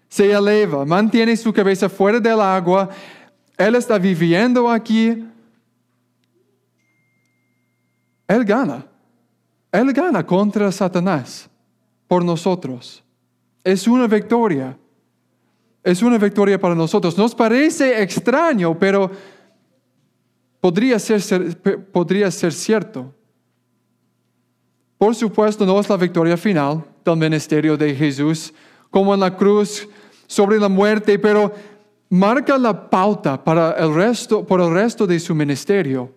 Se 0.09 0.31
eleva, 0.31 0.85
mantiene 0.85 1.37
su 1.37 1.53
cabeza 1.53 1.87
fuera 1.87 2.19
del 2.19 2.41
agua. 2.41 2.89
Él 3.67 3.75
está 3.75 3.97
viviendo 3.97 4.69
aquí. 4.69 5.25
Él 8.27 8.45
gana. 8.45 8.85
Él 9.71 9.93
gana 9.93 10.25
contra 10.25 10.71
Satanás 10.71 11.49
por 12.07 12.23
nosotros. 12.23 13.03
Es 13.63 13.87
una 13.87 14.07
victoria 14.07 14.77
es 15.83 16.01
una 16.01 16.17
victoria 16.17 16.59
para 16.59 16.75
nosotros. 16.75 17.17
Nos 17.17 17.33
parece 17.33 18.01
extraño, 18.01 18.77
pero 18.77 19.09
podría 20.59 20.99
ser, 20.99 21.57
podría 21.91 22.29
ser 22.29 22.53
cierto. 22.53 23.13
Por 24.97 25.15
supuesto, 25.15 25.65
no 25.65 25.79
es 25.79 25.89
la 25.89 25.97
victoria 25.97 26.37
final 26.37 26.85
del 27.03 27.17
ministerio 27.17 27.75
de 27.75 27.95
Jesús, 27.95 28.53
como 28.91 29.13
en 29.13 29.19
la 29.19 29.35
cruz 29.35 29.87
sobre 30.27 30.59
la 30.59 30.69
muerte, 30.69 31.17
pero 31.17 31.51
marca 32.11 32.57
la 32.59 32.89
pauta 32.89 33.43
para 33.43 33.71
el 33.71 33.93
resto, 33.95 34.45
por 34.45 34.61
el 34.61 34.71
resto 34.71 35.07
de 35.07 35.19
su 35.19 35.33
ministerio. 35.33 36.13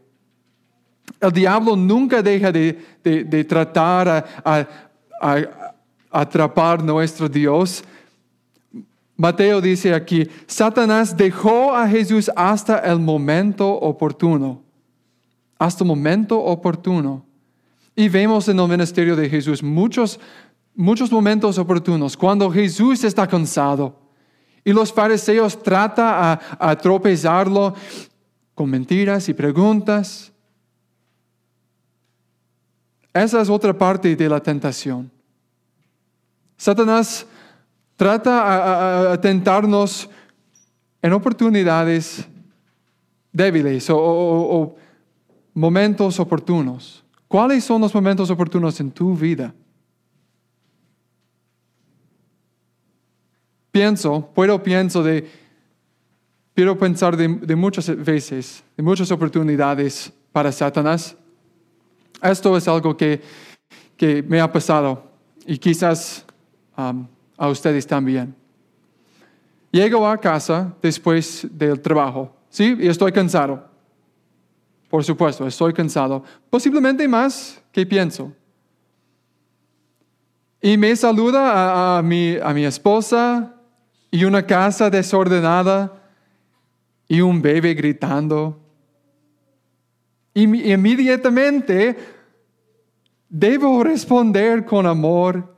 El 1.19 1.33
diablo 1.33 1.75
nunca 1.75 2.23
deja 2.23 2.53
de, 2.53 3.47
tratar 3.49 4.09
a, 4.45 4.67
a 5.21 5.47
atrapar 6.11 6.85
nuestro 6.85 7.29
Dios 7.29 7.83
Mateo 9.17 9.61
dice 9.61 9.95
aquí, 9.95 10.29
Satanás 10.47 11.17
dejó 11.17 11.75
a 11.75 11.89
Jesús 11.89 12.31
hasta 12.35 12.79
el 12.79 12.99
momento 12.99 13.69
oportuno, 13.69 14.63
hasta 15.59 15.85
el 15.85 15.89
momento 15.89 16.39
oportuno. 16.41 17.25
Y 17.95 18.09
vemos 18.09 18.49
en 18.49 18.59
el 18.59 18.69
ministerio 18.69 19.15
de 19.15 19.29
Jesús 19.29 19.63
muchos, 19.63 20.19
muchos 20.75 21.13
momentos 21.13 21.59
oportunos, 21.59 22.17
cuando 22.17 22.51
Jesús 22.51 23.05
está 23.05 23.27
cansado 23.29 24.04
y 24.65 24.73
los 24.73 24.93
fariseos 24.93 25.63
tratan 25.63 26.07
a, 26.07 26.41
a 26.59 26.77
tropezarlo 26.77 27.75
con 28.55 28.71
mentiras 28.71 29.29
y 29.29 29.35
preguntas. 29.35 30.33
Esa 33.13 33.41
es 33.41 33.49
otra 33.49 33.77
parte 33.77 34.17
de 34.17 34.29
la 34.29 34.41
tentación. 34.41 35.11
Satanás 36.57 37.27
trata 37.97 39.13
a, 39.13 39.21
tentarnos 39.21 40.09
en 41.03 41.13
oportunidades 41.13 42.27
débiles 43.33 43.89
o, 43.91 44.75
momentos 45.53 46.19
oportunos. 46.19 47.05
¿Cuáles 47.29 47.65
son 47.65 47.81
los 47.81 47.95
momentos 47.95 48.31
oportunos 48.31 48.81
en 48.81 48.91
tu 48.91 49.15
vida? 49.15 49.55
Pienso, 53.75 54.31
puedo 54.33 54.63
pienso 54.63 55.03
de, 55.03 55.29
quiero 56.55 56.79
pensar 56.79 57.17
de, 57.17 57.57
muchas 57.57 57.89
veces, 58.05 58.63
de 58.77 58.83
muchas 58.85 59.11
oportunidades 59.11 60.13
para 60.31 60.53
Satanás. 60.53 61.17
Esto 62.23 62.57
es 62.57 62.69
algo 62.69 62.97
que, 62.97 63.21
que 63.97 64.23
me 64.23 64.41
ha 64.41 64.53
pasado 64.53 65.11
y 65.45 65.59
quizás 65.59 66.25
um, 66.79 67.05
a 67.37 67.49
ustedes 67.49 67.85
también. 67.85 68.33
Llego 69.73 70.07
a 70.07 70.19
casa 70.19 70.73
después 70.81 71.45
del 71.51 71.81
trabajo, 71.81 72.33
¿sí? 72.51 72.77
Y 72.79 72.87
estoy 72.87 73.11
cansado. 73.11 73.69
Por 74.89 75.03
supuesto, 75.03 75.49
estoy 75.49 75.73
cansado. 75.73 76.23
Posiblemente 76.49 77.09
más 77.09 77.61
que 77.73 77.85
pienso. 77.85 78.33
Y 80.63 80.77
me 80.79 80.95
saluda 80.95 81.99
a, 81.99 82.03
mi, 82.03 82.37
a 82.41 82.55
mi 82.55 82.65
esposa 82.65 83.54
y 84.15 84.25
una 84.25 84.47
casa 84.47 84.89
desordenada 84.91 85.93
y 87.09 87.21
un 87.21 87.43
bebé 87.43 87.75
gritando. 87.75 88.57
Y 90.33 90.45
inmediatamente 90.73 91.97
debo 93.29 93.83
responder 93.83 94.65
con 94.65 94.87
amor 94.87 95.57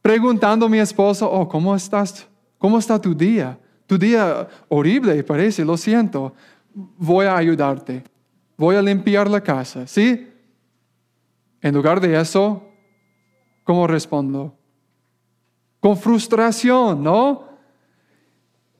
preguntando 0.00 0.66
a 0.66 0.68
mi 0.68 0.78
esposa, 0.78 1.26
oh, 1.26 1.48
¿cómo 1.48 1.74
estás? 1.74 2.28
¿Cómo 2.56 2.78
está 2.78 3.00
tu 3.00 3.12
día? 3.16 3.58
Tu 3.88 3.98
día 3.98 4.46
horrible 4.68 5.24
parece, 5.24 5.64
lo 5.64 5.76
siento. 5.76 6.34
Voy 6.72 7.26
a 7.26 7.36
ayudarte. 7.36 8.04
Voy 8.56 8.76
a 8.76 8.82
limpiar 8.82 9.28
la 9.28 9.40
casa, 9.40 9.88
¿sí? 9.88 10.28
En 11.60 11.74
lugar 11.74 12.00
de 12.00 12.16
eso, 12.20 12.62
¿cómo 13.64 13.88
respondo? 13.88 14.54
Con 15.80 15.96
frustración, 15.96 17.02
¿no? 17.02 17.45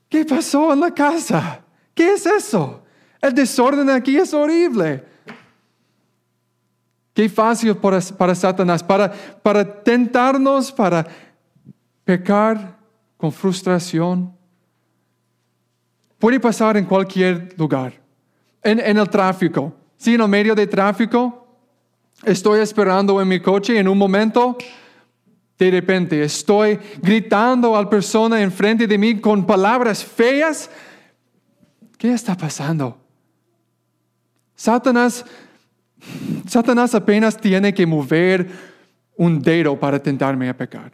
¿Qué 0.08 0.24
pasó 0.24 0.72
en 0.72 0.80
la 0.80 0.92
casa? 0.92 1.60
¿Qué 1.94 2.14
es 2.14 2.26
eso? 2.26 2.82
El 3.20 3.34
desorden 3.34 3.90
aquí 3.90 4.16
es 4.16 4.32
horrible. 4.32 5.04
Qué 7.12 7.28
fácil 7.28 7.74
para, 7.76 8.00
para 8.00 8.34
Satanás, 8.34 8.82
para, 8.82 9.10
para 9.42 9.82
tentarnos, 9.82 10.70
para 10.70 11.06
pecar 12.04 12.78
con 13.16 13.32
frustración. 13.32 14.36
Puede 16.18 16.38
pasar 16.38 16.76
en 16.76 16.84
cualquier 16.84 17.54
lugar. 17.58 17.94
En, 18.62 18.80
en 18.80 18.98
el 18.98 19.08
tráfico. 19.08 19.74
Si 19.96 20.14
en 20.14 20.20
el 20.20 20.28
medio 20.28 20.54
de 20.54 20.66
tráfico 20.66 21.46
estoy 22.22 22.60
esperando 22.60 23.20
en 23.20 23.28
mi 23.28 23.40
coche 23.40 23.78
en 23.78 23.88
un 23.88 23.96
momento 23.96 24.56
de 25.58 25.70
repente 25.70 26.22
estoy 26.22 26.78
gritando 27.02 27.74
a 27.76 27.82
la 27.82 27.90
persona 27.90 28.40
enfrente 28.42 28.86
de 28.86 28.98
mí 28.98 29.20
con 29.20 29.46
palabras 29.46 30.04
feas. 30.04 30.70
¿Qué 31.96 32.12
está 32.12 32.36
pasando? 32.36 32.98
Satanás 34.54 35.24
Satanás 36.46 36.94
apenas 36.94 37.36
tiene 37.36 37.74
que 37.74 37.86
mover 37.86 38.48
un 39.16 39.40
dedo 39.40 39.78
para 39.78 40.00
tentarme 40.00 40.48
a 40.48 40.56
pecar. 40.56 40.92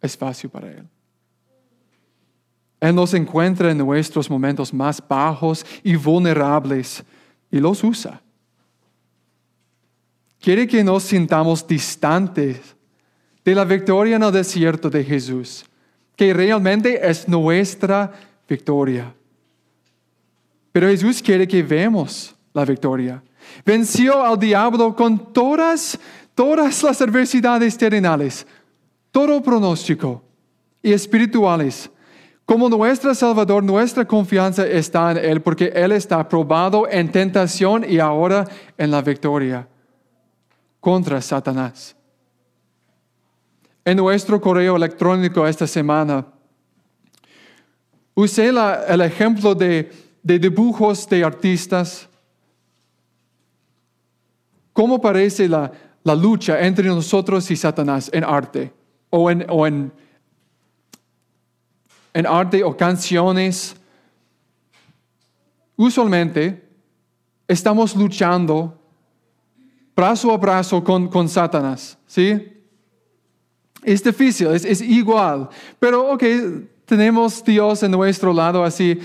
Es 0.00 0.16
fácil 0.16 0.50
para 0.50 0.70
Él. 0.70 0.88
Él 2.80 2.94
nos 2.94 3.14
encuentra 3.14 3.70
en 3.70 3.78
nuestros 3.78 4.28
momentos 4.28 4.74
más 4.74 5.02
bajos 5.06 5.64
y 5.84 5.94
vulnerables 5.94 7.04
y 7.50 7.60
los 7.60 7.84
usa. 7.84 8.20
Quiere 10.42 10.66
que 10.66 10.82
nos 10.82 11.04
sintamos 11.04 11.64
distantes 11.64 12.74
de 13.44 13.54
la 13.54 13.64
victoria 13.64 14.16
en 14.16 14.24
el 14.24 14.32
desierto 14.32 14.90
de 14.90 15.04
Jesús, 15.04 15.64
que 16.16 16.34
realmente 16.34 16.98
es 17.00 17.28
nuestra 17.28 18.10
victoria. 18.48 19.14
Pero 20.72 20.88
Jesús 20.88 21.22
quiere 21.22 21.46
que 21.46 21.62
vemos 21.62 22.34
la 22.52 22.64
victoria. 22.64 23.22
Venció 23.64 24.20
al 24.20 24.36
diablo 24.36 24.96
con 24.96 25.32
todas, 25.32 25.96
todas 26.34 26.82
las 26.82 27.00
adversidades 27.00 27.78
terrenales, 27.78 28.44
todo 29.12 29.40
pronóstico 29.40 30.24
y 30.82 30.92
espirituales. 30.92 31.88
Como 32.44 32.68
nuestro 32.68 33.14
Salvador, 33.14 33.62
nuestra 33.62 34.04
confianza 34.04 34.66
está 34.66 35.12
en 35.12 35.18
Él 35.18 35.40
porque 35.40 35.66
Él 35.72 35.92
está 35.92 36.28
probado 36.28 36.88
en 36.90 37.12
tentación 37.12 37.86
y 37.88 38.00
ahora 38.00 38.44
en 38.76 38.90
la 38.90 39.02
victoria 39.02 39.68
contra 40.82 41.22
Satanás. 41.22 41.94
en 43.84 43.96
nuestro 43.96 44.40
correo 44.40 44.74
electrónico 44.76 45.46
esta 45.46 45.66
semana, 45.66 46.26
usé 48.14 48.48
el 48.48 49.00
ejemplo 49.00 49.54
de, 49.54 49.92
dibujos 50.22 51.08
de 51.08 51.22
artistas. 51.22 52.08
¿Cómo 54.72 55.00
parece 55.00 55.48
la, 55.48 55.70
lucha 56.04 56.60
entre 56.60 56.88
nosotros 56.88 57.48
y 57.52 57.56
Satanás 57.56 58.10
en 58.12 58.24
arte? 58.24 58.72
O 59.10 59.30
en, 59.30 59.46
o 59.48 59.66
en, 59.66 59.92
en 62.12 62.26
arte 62.26 62.64
o 62.64 62.76
canciones. 62.76 63.76
Usualmente 65.76 66.68
estamos 67.46 67.94
luchando 67.94 68.81
brazo 69.94 70.32
a 70.32 70.36
brazo 70.36 70.82
con, 70.82 71.08
con 71.08 71.28
Satanás, 71.28 71.98
¿sí? 72.06 72.48
Es 73.82 74.02
difícil, 74.02 74.48
es, 74.48 74.64
es, 74.64 74.80
igual, 74.80 75.48
pero 75.78 76.12
ok, 76.12 76.22
tenemos 76.84 77.44
Dios 77.44 77.82
en 77.82 77.90
nuestro 77.90 78.32
lado, 78.32 78.64
así 78.64 78.98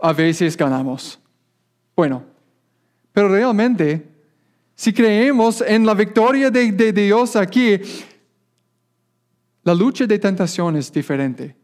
a 0.00 0.12
veces 0.12 0.56
ganamos. 0.56 1.18
Bueno, 1.96 2.22
pero 3.12 3.28
realmente, 3.28 4.06
si 4.74 4.92
creemos 4.92 5.60
en 5.60 5.84
la 5.84 5.94
victoria 5.94 6.50
de, 6.50 6.70
de 6.72 6.92
Dios 6.92 7.34
aquí, 7.36 7.80
la 9.64 9.74
lucha 9.74 10.06
de 10.06 10.18
tentación 10.18 10.76
es 10.76 10.92
diferente. 10.92 11.56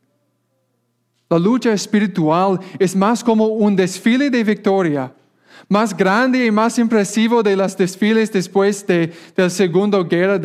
La 1.29 1.39
lucha 1.39 1.73
espiritual 1.73 2.59
es 2.79 2.95
más 2.95 3.25
como 3.25 3.47
un 3.47 3.77
desfile 3.77 4.31
de 4.31 4.45
victoria 4.45 5.15
más 5.69 5.97
grande 5.97 6.47
y 6.47 6.51
más 6.51 6.79
impresivo 6.79 7.43
de 7.43 7.57
los 7.57 7.77
desfiles 7.77 8.31
después 8.31 8.87
de, 8.87 9.13
la 9.37 9.51
segunda 9.51 10.03
guerra, 10.03 10.41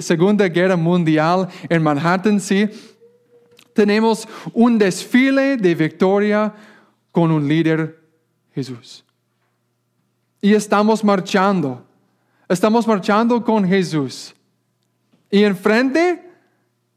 segunda 0.00 0.48
guerra 0.48 0.76
Mundial 0.76 1.48
en 1.68 1.82
Manhattan, 1.82 2.40
¿sí? 2.40 2.68
Tenemos 3.72 4.28
un 4.52 4.78
desfile 4.78 5.56
de 5.56 5.74
victoria 5.74 6.52
con 7.12 7.30
un 7.30 7.46
líder 7.46 7.98
Jesús. 8.54 9.04
Y 10.40 10.54
estamos 10.54 11.04
marchando, 11.04 11.84
estamos 12.48 12.86
marchando 12.86 13.44
con 13.44 13.66
Jesús. 13.66 14.34
Y 15.30 15.44
enfrente, 15.44 16.30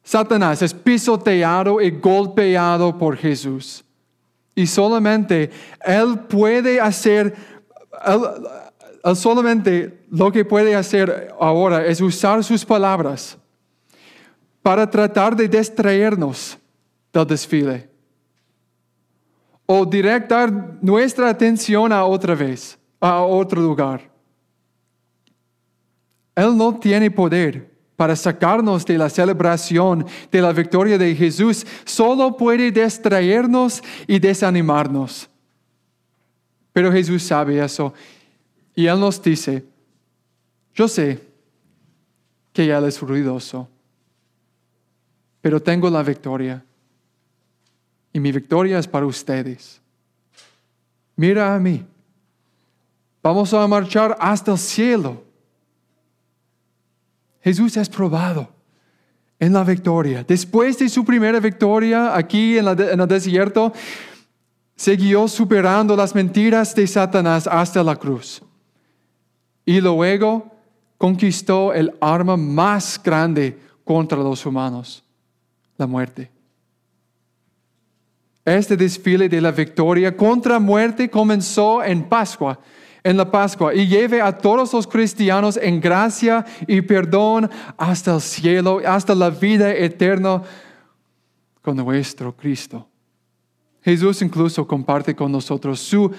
Satanás 0.04 0.62
es 0.62 0.74
pisoteado 0.74 1.82
y 1.82 1.92
golpeado 1.92 2.98
por 2.98 3.16
Jesús. 3.18 3.83
Y 4.56 4.68
solamente 4.68 5.50
Él 5.84 6.20
puede 6.30 6.80
hacer, 6.80 7.36
solamente 9.16 10.06
lo 10.10 10.32
que 10.32 10.46
puede 10.46 10.76
hacer 10.76 11.34
ahora 11.39 11.86
es 11.86 12.00
usar 12.02 12.44
sus 12.44 12.63
palabras 12.63 13.38
para 14.62 14.89
tratar 14.89 15.36
de 15.36 15.48
distraernos 15.48 16.58
del 17.12 17.28
desfile 17.28 17.89
o 19.66 19.86
directar 19.86 20.78
nuestra 20.82 21.30
atención 21.30 21.92
a 21.92 22.06
otra 22.06 22.36
vez, 22.36 22.78
a 23.00 23.22
otro 23.22 23.62
lugar. 23.62 24.10
Él 26.36 26.56
no 26.56 26.78
tiene 26.78 27.10
poder 27.10 27.73
para 28.04 28.18
sacarnos 28.18 28.86
de 28.86 28.98
la 28.98 29.10
celebración 29.10 30.06
de 30.30 30.42
la 30.42 30.52
victoria 30.52 30.98
de 30.98 31.16
Jesús, 31.16 31.66
solo 31.86 32.36
puede 32.36 32.70
distraernos 32.70 33.82
y 34.06 34.20
desanimarnos. 34.20 35.30
Pero 36.74 36.92
Jesús 36.92 37.24
sabe 37.24 37.63
eso 37.63 37.94
y 38.76 38.88
Él 38.88 39.00
nos 39.00 39.22
dice, 39.22 39.63
yo 40.76 40.89
sé 40.89 41.18
que 42.52 42.70
Él 42.70 42.84
es 42.84 43.00
ruidoso, 43.00 43.70
pero 45.39 45.62
tengo 45.62 45.89
la 45.89 46.04
victoria 46.04 46.62
y 48.12 48.20
mi 48.20 48.34
victoria 48.34 48.80
es 48.80 48.88
para 48.89 49.06
ustedes. 49.06 49.80
Mira 51.16 51.56
a 51.56 51.58
mí, 51.58 51.86
vamos 53.22 53.54
a 53.54 53.66
marchar 53.66 54.18
hasta 54.20 54.52
el 54.52 54.58
cielo 54.58 55.23
Jesús 57.44 57.76
es 57.76 57.90
probado 57.90 58.50
en 59.38 59.52
la 59.52 59.64
victoria. 59.64 60.24
Después 60.24 60.80
de 60.80 60.88
su 60.88 61.04
primera 61.04 61.40
victoria 61.40 62.16
aquí 62.16 62.58
en, 62.58 62.68
el 62.68 63.08
desierto, 63.08 63.74
siguió 64.76 65.28
superando 65.28 65.96
las 65.96 66.16
mentiras 66.16 66.74
de 66.74 66.88
Satanás 66.88 67.46
hasta 67.46 67.84
la 67.84 67.98
cruz. 67.98 68.42
Y 69.66 69.82
luego 69.82 70.52
conquistó 70.98 71.74
el 71.74 71.94
arma 72.00 72.38
más 72.38 73.00
grande 73.04 73.60
contra 73.84 74.20
los 74.20 74.46
humanos, 74.46 75.04
la 75.78 75.86
muerte. 75.86 76.32
Este 78.46 78.78
desfile 78.78 79.28
de 79.28 79.42
la 79.42 79.52
victoria 79.52 80.16
contra 80.16 80.60
muerte 80.60 81.10
comenzó 81.10 81.84
en 81.84 82.04
Pascua 82.04 82.58
en 83.04 83.18
la 83.18 83.30
Pascua 83.30 83.74
y 83.74 83.86
lleve 83.86 84.22
a 84.22 84.36
todos 84.36 84.72
los 84.74 84.88
cristianos 84.88 85.58
en 85.62 85.82
gracia 85.82 86.46
y 86.68 86.82
perdón 86.82 87.50
hasta 87.78 88.16
el 88.16 88.22
cielo, 88.22 88.82
hasta 88.86 89.13
la 89.13 89.30
vida 89.30 89.74
eterna 89.74 90.42
con 91.62 91.76
nuestro 91.76 92.36
Cristo. 92.36 92.88
Jesús 93.82 94.22
incluso 94.22 94.66
comparte 94.66 95.13
con 95.13 95.32
nosotros 95.32 95.80
su, 95.80 96.10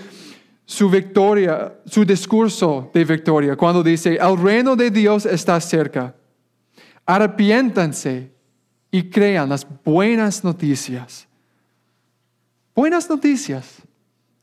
su 0.66 0.90
victoria, 0.90 1.74
su 1.86 2.04
discurso 2.04 2.90
de 2.92 3.04
victoria, 3.04 3.56
cuando 3.56 3.82
dice, 3.82 4.18
el 4.20 4.38
reino 4.38 4.76
de 4.76 4.90
Dios 4.90 5.24
está 5.24 5.58
cerca. 5.60 6.14
Arrepiéntanse 7.06 8.30
y 8.90 9.08
crean 9.08 9.48
las 9.48 9.66
buenas 9.82 10.44
noticias. 10.44 11.26
Buenas 12.74 13.08
noticias. 13.08 13.82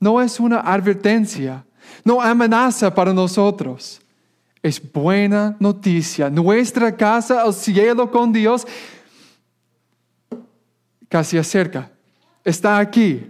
No 0.00 0.20
es 0.20 0.40
una 0.40 0.60
advertencia 0.60 1.64
no 2.04 2.20
amenaza 2.20 2.94
para 2.94 3.12
nosotros. 3.12 4.00
Es 4.62 4.80
buena 4.92 5.56
noticia. 5.58 6.30
Nuestra 6.30 6.96
casa 6.96 7.42
al 7.42 7.52
cielo 7.52 8.10
con 8.10 8.32
Dios 8.32 8.66
casi 11.08 11.36
acerca. 11.36 11.90
Está 12.44 12.78
aquí. 12.78 13.22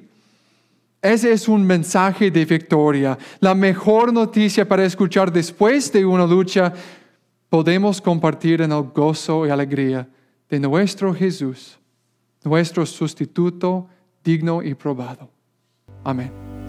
Ese 1.01 1.33
es 1.33 1.49
un 1.49 1.67
mensaje 1.67 2.31
de 2.31 2.45
victoria. 2.45 3.19
La 3.41 3.55
mejor 3.55 4.13
noticia 4.13 4.67
para 4.67 4.85
escuchar 4.85 5.33
después 5.33 5.93
de 5.93 6.05
una 6.05 6.25
lucha, 6.25 6.73
podemos 7.49 8.01
compartir 8.01 8.63
en 8.63 8.71
el 8.71 8.85
gozo 8.85 9.45
y 9.47 9.51
alegría 9.51 10.09
de 10.49 10.61
nuestro 10.61 11.13
Jesús, 11.13 11.77
nuestro 12.45 12.87
sustituto 12.87 13.89
digno 14.23 14.63
y 14.63 14.75
probado. 14.75 15.29
Amén. 16.05 16.62